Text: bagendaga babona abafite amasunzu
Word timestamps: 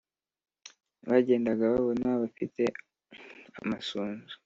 bagendaga 1.09 1.63
babona 1.73 2.05
abafite 2.15 2.63
amasunzu 3.61 4.35